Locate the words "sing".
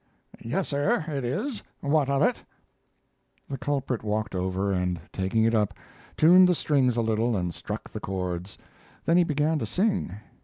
9.67-10.15